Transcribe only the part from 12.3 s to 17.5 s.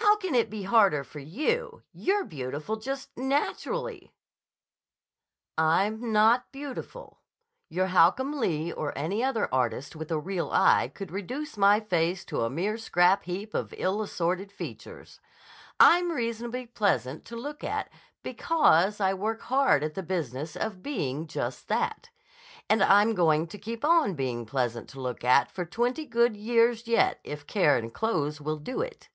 a mere scrap heap of ill assorted features. I'm reasonably pleasant to